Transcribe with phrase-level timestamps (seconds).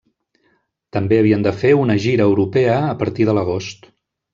[0.97, 3.93] També havien de fer una gira europea a partir de l'agost.